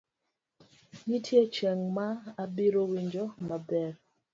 [1.07, 2.07] nitie chieng' ma
[2.43, 3.91] abiro winjo maber